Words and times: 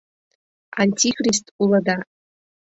—Антихрист 0.81 1.45
улыда! 1.61 1.97